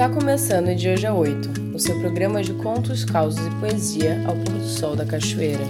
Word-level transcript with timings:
Está 0.00 0.14
começando 0.14 0.74
de 0.74 0.88
hoje 0.88 1.06
a 1.06 1.12
8, 1.12 1.74
o 1.74 1.78
seu 1.78 2.00
programa 2.00 2.42
de 2.42 2.54
contos, 2.54 3.04
causos 3.04 3.38
e 3.38 3.60
poesia 3.60 4.16
ao 4.26 4.34
pôr 4.34 4.54
do 4.54 4.66
sol 4.66 4.96
da 4.96 5.04
cachoeira. 5.04 5.62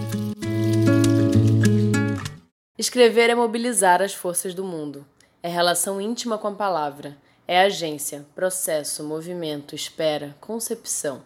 Escrever 2.79 3.29
é 3.29 3.35
mobilizar 3.35 4.01
as 4.01 4.15
forças 4.15 4.55
do 4.55 4.63
mundo. 4.63 5.05
É 5.43 5.49
relação 5.49 6.01
íntima 6.01 6.39
com 6.39 6.47
a 6.47 6.53
palavra. 6.53 7.17
É 7.45 7.61
agência, 7.61 8.25
processo, 8.33 9.03
movimento, 9.03 9.75
espera, 9.75 10.37
concepção. 10.41 11.23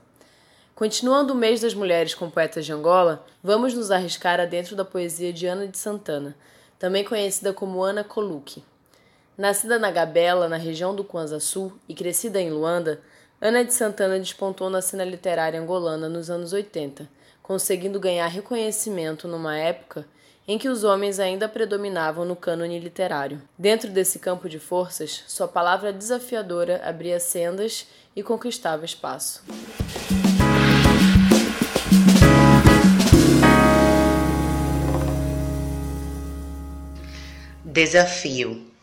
Continuando 0.75 1.35
o 1.35 1.37
mês 1.37 1.61
das 1.61 1.75
mulheres 1.75 2.15
com 2.15 2.31
poetas 2.31 2.65
de 2.65 2.73
Angola, 2.73 3.27
vamos 3.43 3.75
nos 3.75 3.91
arriscar 3.91 4.41
adentro 4.41 4.75
da 4.75 4.83
poesia 4.83 5.31
de 5.31 5.47
Ana 5.47 5.69
de 5.69 5.77
Santana, 5.77 6.35
também 6.79 7.05
conhecida 7.05 7.53
como 7.53 7.83
Ana 7.83 8.03
Colucci. 8.03 8.65
Nascida 9.37 9.81
na 9.81 9.91
Gabela, 9.91 10.49
na 10.49 10.57
região 10.57 10.95
do 10.95 11.03
Kwanza 11.03 11.41
Sul, 11.41 11.73
e 11.89 11.95
crescida 11.95 12.41
em 12.41 12.51
Luanda, 12.51 13.01
Ana 13.41 13.65
de 13.65 13.75
Santana 13.75 14.17
despontou 14.19 14.71
na 14.71 14.81
cena 14.81 15.05
literária 15.05 15.61
angolana 15.61 16.09
nos 16.09 16.31
anos 16.31 16.53
80, 16.53 17.09
conseguindo 17.43 17.99
ganhar 17.99 18.29
reconhecimento 18.29 19.27
numa 19.27 19.59
época 19.59 20.07
em 20.47 20.57
que 20.57 20.69
os 20.69 20.85
homens 20.85 21.19
ainda 21.19 21.49
predominavam 21.49 22.25
no 22.25 22.37
cânone 22.37 22.79
literário. 22.79 23.43
Dentro 23.59 23.91
desse 23.91 24.21
campo 24.21 24.49
de 24.49 24.61
forças, 24.61 25.25
sua 25.27 25.49
palavra 25.49 25.93
desafiadora 25.93 26.81
abria 26.85 27.19
sendas 27.19 27.89
e 28.15 28.23
conquistava 28.23 28.85
espaço. 28.85 29.43
Desafio 37.65 38.74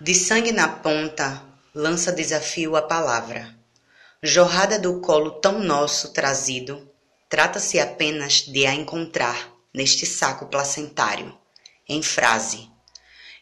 de 0.00 0.14
sangue 0.14 0.52
na 0.52 0.68
ponta, 0.68 1.42
lança 1.74 2.12
desafio 2.12 2.76
a 2.76 2.82
palavra. 2.82 3.52
Jorrada 4.22 4.78
do 4.78 5.00
colo 5.00 5.32
tão 5.40 5.58
nosso 5.58 6.12
trazido, 6.12 6.88
trata-se 7.28 7.80
apenas 7.80 8.42
de 8.42 8.64
a 8.64 8.72
encontrar 8.72 9.52
neste 9.74 10.06
saco 10.06 10.46
placentário, 10.46 11.36
em 11.88 12.00
frase. 12.00 12.70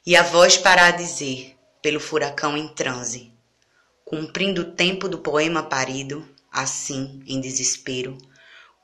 E 0.06 0.16
a 0.16 0.22
voz 0.22 0.56
para 0.56 0.86
a 0.86 0.90
dizer, 0.92 1.54
pelo 1.82 2.00
furacão 2.00 2.56
em 2.56 2.68
transe, 2.68 3.30
cumprindo 4.02 4.62
o 4.62 4.72
tempo 4.72 5.10
do 5.10 5.18
poema 5.18 5.62
parido, 5.62 6.26
assim, 6.50 7.22
em 7.26 7.38
desespero, 7.38 8.16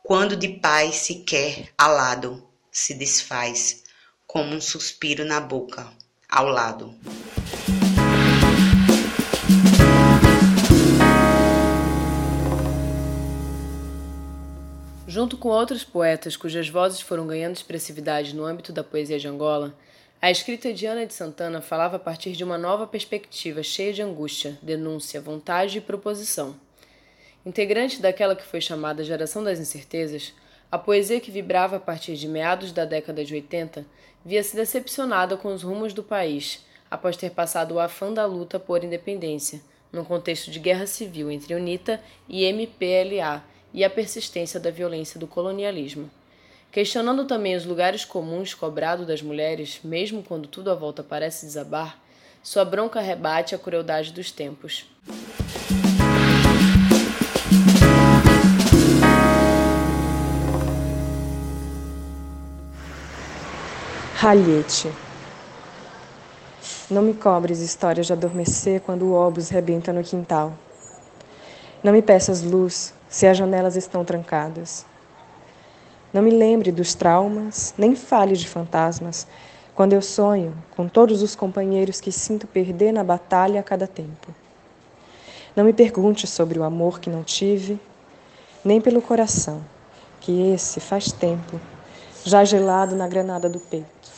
quando 0.04 0.36
de 0.36 0.48
paz 0.48 0.96
se 0.96 1.16
quer 1.20 1.72
alado, 1.78 2.46
se 2.70 2.92
desfaz, 2.92 3.82
como 4.26 4.54
um 4.54 4.60
suspiro 4.60 5.24
na 5.24 5.40
boca, 5.40 5.90
ao 6.28 6.48
lado. 6.48 6.94
Junto 15.12 15.36
com 15.36 15.50
outros 15.50 15.84
poetas 15.84 16.38
cujas 16.38 16.70
vozes 16.70 17.02
foram 17.02 17.26
ganhando 17.26 17.54
expressividade 17.54 18.34
no 18.34 18.46
âmbito 18.46 18.72
da 18.72 18.82
poesia 18.82 19.18
de 19.18 19.28
Angola, 19.28 19.76
a 20.22 20.30
escrita 20.30 20.72
de 20.72 20.86
Ana 20.86 21.04
de 21.04 21.12
Santana 21.12 21.60
falava 21.60 21.96
a 21.96 21.98
partir 21.98 22.32
de 22.32 22.42
uma 22.42 22.56
nova 22.56 22.86
perspectiva 22.86 23.62
cheia 23.62 23.92
de 23.92 24.00
angústia, 24.00 24.58
denúncia, 24.62 25.20
vontade 25.20 25.76
e 25.76 25.80
proposição. 25.82 26.56
Integrante 27.44 28.00
daquela 28.00 28.34
que 28.34 28.42
foi 28.42 28.62
chamada 28.62 29.04
Geração 29.04 29.44
das 29.44 29.58
Incertezas, 29.58 30.32
a 30.70 30.78
poesia 30.78 31.20
que 31.20 31.30
vibrava 31.30 31.76
a 31.76 31.80
partir 31.80 32.16
de 32.16 32.26
meados 32.26 32.72
da 32.72 32.86
década 32.86 33.22
de 33.22 33.34
80 33.34 33.84
via-se 34.24 34.56
decepcionada 34.56 35.36
com 35.36 35.52
os 35.52 35.62
rumos 35.62 35.92
do 35.92 36.02
país, 36.02 36.64
após 36.90 37.18
ter 37.18 37.32
passado 37.32 37.72
o 37.72 37.80
afã 37.80 38.10
da 38.10 38.24
luta 38.24 38.58
por 38.58 38.82
independência, 38.82 39.60
num 39.92 40.04
contexto 40.04 40.50
de 40.50 40.58
guerra 40.58 40.86
civil 40.86 41.30
entre 41.30 41.54
UNITA 41.54 42.00
e 42.26 42.44
MPLA, 42.44 43.51
e 43.72 43.84
a 43.84 43.90
persistência 43.90 44.60
da 44.60 44.70
violência 44.70 45.18
do 45.18 45.26
colonialismo. 45.26 46.10
Questionando 46.70 47.26
também 47.26 47.54
os 47.54 47.66
lugares 47.66 48.04
comuns 48.04 48.54
cobrados 48.54 49.06
das 49.06 49.20
mulheres, 49.20 49.80
mesmo 49.84 50.22
quando 50.22 50.48
tudo 50.48 50.70
à 50.70 50.74
volta 50.74 51.02
parece 51.02 51.44
desabar, 51.46 51.98
sua 52.42 52.64
bronca 52.64 53.00
rebate 53.00 53.54
a 53.54 53.58
crueldade 53.58 54.12
dos 54.12 54.30
tempos. 54.32 54.86
Ralhete. 64.14 64.90
Não 66.90 67.02
me 67.02 67.12
cobres 67.12 67.60
histórias 67.60 68.06
de 68.06 68.12
adormecer 68.12 68.80
quando 68.80 69.02
o 69.02 69.14
obus 69.14 69.48
rebenta 69.48 69.92
no 69.92 70.02
quintal. 70.02 70.56
Não 71.82 71.92
me 71.92 72.00
peças 72.00 72.42
luz 72.42 72.94
se 73.12 73.26
as 73.26 73.36
janelas 73.36 73.76
estão 73.76 74.06
trancadas. 74.06 74.86
Não 76.14 76.22
me 76.22 76.30
lembre 76.30 76.72
dos 76.72 76.94
traumas, 76.94 77.74
nem 77.76 77.94
fale 77.94 78.34
de 78.34 78.48
fantasmas, 78.48 79.26
quando 79.74 79.92
eu 79.92 80.00
sonho 80.00 80.54
com 80.74 80.88
todos 80.88 81.20
os 81.20 81.36
companheiros 81.36 82.00
que 82.00 82.10
sinto 82.10 82.46
perder 82.46 82.90
na 82.90 83.04
batalha 83.04 83.60
a 83.60 83.62
cada 83.62 83.86
tempo. 83.86 84.34
Não 85.54 85.62
me 85.62 85.74
pergunte 85.74 86.26
sobre 86.26 86.58
o 86.58 86.64
amor 86.64 87.00
que 87.00 87.10
não 87.10 87.22
tive, 87.22 87.78
nem 88.64 88.80
pelo 88.80 89.02
coração, 89.02 89.62
que 90.18 90.50
esse 90.50 90.80
faz 90.80 91.12
tempo, 91.12 91.60
já 92.24 92.44
gelado 92.44 92.96
na 92.96 93.06
granada 93.06 93.46
do 93.46 93.60
peito. 93.60 94.10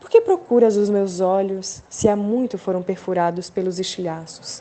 Por 0.00 0.10
que 0.10 0.20
procuras 0.20 0.76
os 0.76 0.90
meus 0.90 1.20
olhos 1.20 1.84
se 1.88 2.08
há 2.08 2.16
muito 2.16 2.58
foram 2.58 2.82
perfurados 2.82 3.48
pelos 3.48 3.78
estilhaços? 3.78 4.60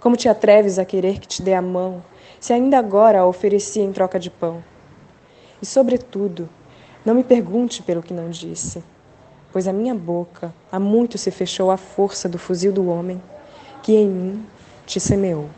Como 0.00 0.16
te 0.16 0.30
atreves 0.30 0.78
a 0.78 0.84
querer 0.86 1.18
que 1.18 1.28
te 1.28 1.42
dê 1.42 1.52
a 1.52 1.60
mão 1.60 2.02
se 2.42 2.52
ainda 2.52 2.76
agora 2.76 3.20
a 3.20 3.24
oferecia 3.24 3.84
em 3.84 3.92
troca 3.92 4.18
de 4.18 4.28
pão. 4.28 4.64
E, 5.62 5.64
sobretudo, 5.64 6.48
não 7.04 7.14
me 7.14 7.22
pergunte 7.22 7.84
pelo 7.84 8.02
que 8.02 8.12
não 8.12 8.28
disse, 8.28 8.82
pois 9.52 9.68
a 9.68 9.72
minha 9.72 9.94
boca 9.94 10.52
há 10.72 10.80
muito 10.80 11.16
se 11.16 11.30
fechou 11.30 11.70
à 11.70 11.76
força 11.76 12.28
do 12.28 12.40
fuzil 12.40 12.72
do 12.72 12.88
homem 12.88 13.22
que 13.80 13.92
em 13.92 14.08
mim 14.08 14.46
te 14.84 14.98
semeou. 14.98 15.48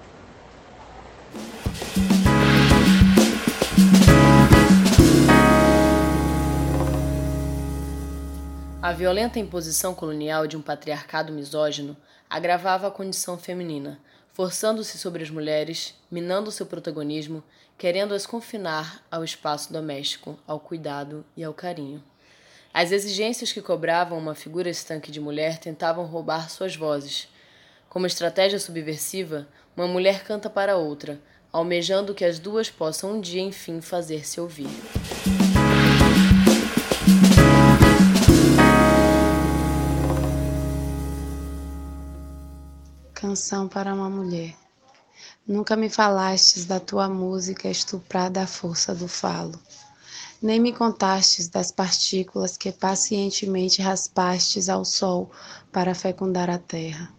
A 8.83 8.93
violenta 8.93 9.39
imposição 9.39 9.95
colonial 9.95 10.47
de 10.47 10.55
um 10.55 10.61
patriarcado 10.61 11.33
misógino 11.33 11.97
agravava 12.29 12.87
a 12.87 12.91
condição 12.91 13.39
feminina, 13.39 13.99
forçando-se 14.35 14.99
sobre 14.99 15.23
as 15.23 15.31
mulheres, 15.31 15.95
minando 16.11 16.51
seu 16.51 16.67
protagonismo, 16.67 17.43
querendo-as 17.79 18.27
confinar 18.27 19.01
ao 19.09 19.25
espaço 19.25 19.73
doméstico, 19.73 20.37
ao 20.45 20.59
cuidado 20.59 21.25
e 21.37 21.45
ao 21.45 21.55
carinho. 21.55 22.03
As 22.73 22.91
exigências 22.91 23.53
que 23.53 23.63
cobravam 23.63 24.19
uma 24.19 24.35
figura 24.35 24.69
estanque 24.69 25.13
de 25.13 25.21
mulher 25.21 25.59
tentavam 25.59 26.05
roubar 26.05 26.51
suas 26.51 26.75
vozes. 26.75 27.29
Como 27.89 28.07
estratégia 28.09 28.59
subversiva, 28.59 29.47
uma 29.77 29.87
mulher 29.87 30.25
canta 30.25 30.51
para 30.51 30.77
outra, 30.77 31.21
almejando 31.53 32.13
que 32.13 32.25
as 32.25 32.41
duas 32.41 32.69
possam 32.69 33.13
um 33.13 33.21
dia 33.21 33.41
enfim 33.41 33.81
fazer-se 33.81 34.41
ouvir. 34.41 34.69
Canção 43.35 43.67
para 43.67 43.93
uma 43.93 44.09
mulher. 44.09 44.55
Nunca 45.45 45.75
me 45.75 45.91
falastes 45.91 46.67
da 46.67 46.79
tua 46.79 47.09
música 47.09 47.69
estuprada 47.69 48.43
à 48.43 48.47
força 48.47 48.95
do 48.95 49.09
falo, 49.09 49.59
nem 50.41 50.61
me 50.61 50.73
contastes 50.73 51.49
das 51.49 51.73
partículas 51.73 52.57
que 52.57 52.71
pacientemente 52.71 53.83
raspastes 53.83 54.69
ao 54.69 54.85
sol 54.85 55.33
para 55.73 55.97
fecundar 55.97 56.49
a 56.49 56.59
terra. 56.59 57.13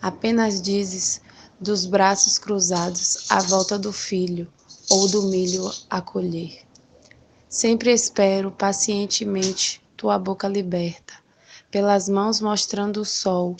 Apenas 0.00 0.62
dizes 0.62 1.20
dos 1.60 1.84
braços 1.84 2.38
cruzados 2.38 3.30
à 3.30 3.40
volta 3.40 3.78
do 3.78 3.92
filho 3.92 4.50
ou 4.88 5.08
do 5.08 5.24
milho 5.24 5.70
a 5.90 6.00
colher. 6.00 6.62
Sempre 7.50 7.92
espero 7.92 8.50
pacientemente 8.50 9.82
tua 9.94 10.18
boca 10.18 10.48
liberta, 10.48 11.12
pelas 11.70 12.08
mãos 12.08 12.40
mostrando 12.40 13.00
o 13.00 13.04
sol 13.04 13.56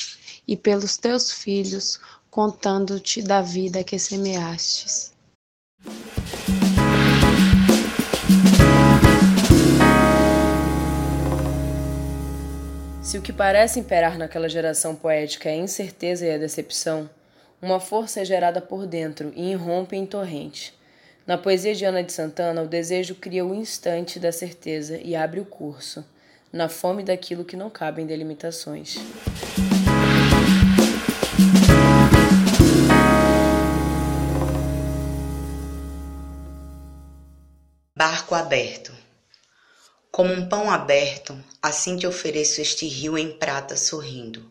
e 0.46 0.56
pelos 0.56 0.96
teus 0.96 1.30
filhos, 1.30 2.00
contando-te 2.30 3.22
da 3.22 3.40
vida 3.40 3.84
que 3.84 3.98
semeastes. 3.98 5.12
Se 13.02 13.18
o 13.18 13.22
que 13.22 13.32
parece 13.32 13.80
imperar 13.80 14.16
naquela 14.16 14.48
geração 14.48 14.94
poética 14.94 15.48
é 15.48 15.54
a 15.54 15.56
incerteza 15.56 16.24
e 16.24 16.32
a 16.32 16.38
decepção, 16.38 17.10
uma 17.60 17.80
força 17.80 18.20
é 18.20 18.24
gerada 18.24 18.60
por 18.60 18.86
dentro 18.86 19.32
e 19.34 19.50
irrompe 19.50 19.96
em 19.96 20.06
torrente. 20.06 20.72
Na 21.26 21.36
poesia 21.36 21.74
de 21.74 21.84
Ana 21.84 22.02
de 22.02 22.12
Santana, 22.12 22.62
o 22.62 22.68
desejo 22.68 23.16
cria 23.16 23.44
o 23.44 23.54
instante 23.54 24.18
da 24.18 24.30
certeza 24.30 24.98
e 25.02 25.16
abre 25.16 25.40
o 25.40 25.44
curso, 25.44 26.04
na 26.52 26.68
fome 26.68 27.02
daquilo 27.02 27.44
que 27.44 27.56
não 27.56 27.70
cabem 27.70 28.06
delimitações. 28.06 28.96
Barco 37.94 38.34
aberto. 38.34 38.92
Como 40.10 40.32
um 40.32 40.48
pão 40.48 40.70
aberto, 40.70 41.38
assim 41.62 41.96
te 41.96 42.06
ofereço 42.06 42.60
este 42.60 42.86
rio 42.86 43.16
em 43.16 43.30
prata 43.30 43.76
sorrindo. 43.76 44.50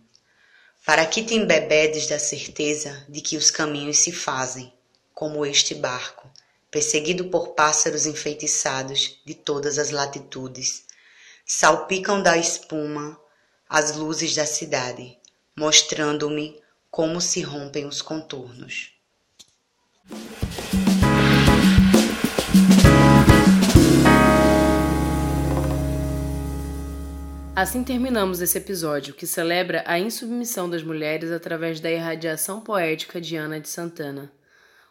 Para 0.86 1.06
que 1.06 1.24
te 1.24 1.36
embebedes 1.36 2.08
da 2.08 2.18
certeza 2.18 3.06
de 3.10 3.22
que 3.22 3.36
os 3.36 3.52
caminhos 3.52 3.98
se 3.98 4.12
fazem, 4.12 4.72
como 5.14 5.46
este 5.46 5.76
barco, 5.76 6.30
perseguido 6.72 7.26
por 7.26 7.50
pássaros 7.50 8.06
enfeitiçados 8.06 9.20
de 9.26 9.34
todas 9.34 9.78
as 9.78 9.90
latitudes, 9.90 10.84
Salpicam 11.52 12.22
da 12.22 12.38
espuma 12.38 13.20
as 13.68 13.96
luzes 13.96 14.36
da 14.36 14.46
cidade, 14.46 15.18
mostrando-me 15.58 16.62
como 16.92 17.20
se 17.20 17.42
rompem 17.42 17.88
os 17.88 18.04
contornos. 18.04 18.94
Assim 27.56 27.84
terminamos 27.84 28.42
esse 28.42 28.60
episódio, 28.60 29.16
que 29.16 29.26
celebra 29.26 29.84
a 29.88 29.98
insubmissão 29.98 30.70
das 30.70 30.84
mulheres 30.84 31.32
através 31.32 31.80
da 31.80 31.90
irradiação 31.90 32.62
poética 32.62 33.20
de 33.20 33.36
Ana 33.36 33.60
de 33.60 33.70
Santana. 33.70 34.32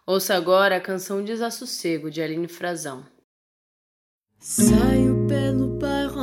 Ouça 0.04 0.34
agora 0.34 0.78
a 0.78 0.80
canção 0.80 1.22
Desassossego, 1.22 2.10
de 2.10 2.20
Aline 2.20 2.48
Frazão. 2.48 3.06
Saio 4.40 5.07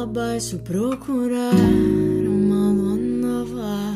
abaixo 0.06 0.60
procurar 0.60 1.52
uma 2.28 2.72
lua 2.72 2.96
nova. 2.96 3.96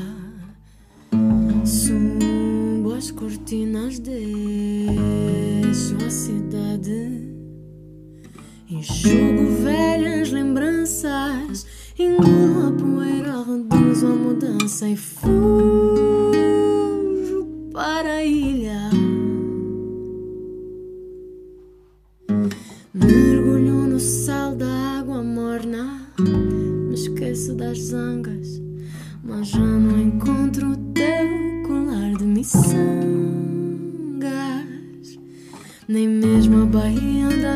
Subo 1.64 2.96
as 2.96 3.12
cortinas, 3.12 4.00
deixo 4.00 5.96
a 6.04 6.10
cidade. 6.10 7.30
Enxugo 8.68 9.64
velhas 9.64 10.32
lembranças 10.32 11.66
Engulo 11.98 12.68
a 12.68 12.72
poeira, 12.72 13.44
reduzo 13.44 14.08
a 14.08 14.16
mudança 14.16 14.88
e 14.88 14.96
fujo 14.96 15.59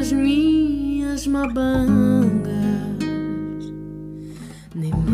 das 0.03 0.11
minhas 0.11 1.25
mabangas. 1.27 2.51
Nem 4.75 5.12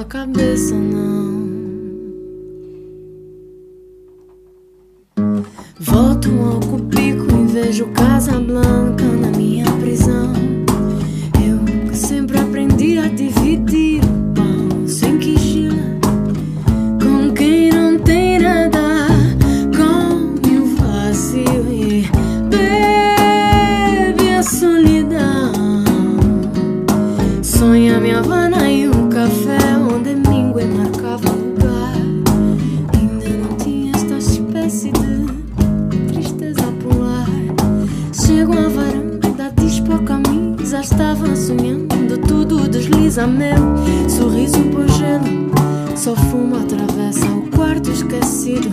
dormindo, 0.00 0.02
a 0.02 0.04
cabeça 0.04 0.74
não. 0.74 0.99
Sorriso 44.08 44.58
por 44.72 44.88
gelo. 44.88 45.50
Só 45.94 46.16
fumo 46.16 46.56
atravessa 46.56 47.26
o 47.26 47.50
quarto 47.50 47.90
esquecido. 47.90 48.70